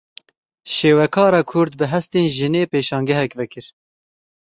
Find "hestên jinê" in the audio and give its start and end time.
1.93-2.63